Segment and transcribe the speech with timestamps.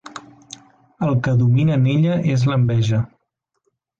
[1.07, 3.05] El que domina en ella és l'enveja.